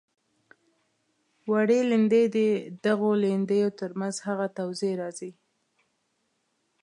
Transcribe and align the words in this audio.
وړې 1.51 1.79
لیندۍ 1.89 2.23
د 2.35 2.37
دغو 2.85 3.11
لیندیو 3.23 3.69
تر 3.79 3.91
منځ 3.99 4.15
هغه 4.27 4.47
توضیح 4.57 4.93
راځي. 5.01 5.31